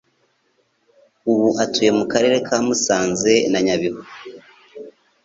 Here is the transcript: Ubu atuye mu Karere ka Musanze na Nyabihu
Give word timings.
Ubu 1.31 1.47
atuye 1.63 1.91
mu 1.97 2.05
Karere 2.11 2.37
ka 2.47 2.57
Musanze 2.65 3.33
na 3.51 3.59
Nyabihu 3.65 4.01